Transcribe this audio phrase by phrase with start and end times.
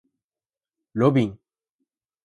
[0.93, 1.39] ロビン